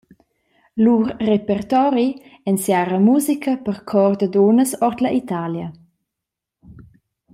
[0.85, 2.07] Lur repertori
[2.51, 5.67] ensiara musica per chor da dunnas ord la Italia.